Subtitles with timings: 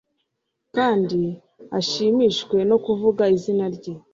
[0.75, 1.21] kandi
[1.79, 3.93] ashimishwe no kuvuga izina rye